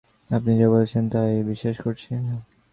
আপনি 0.29 0.51
যা 0.59 0.67
বলছেন 0.69 1.03
তা-ই 1.09 1.43
বিশ্বাস 1.43 1.77
করছি। 1.81 2.09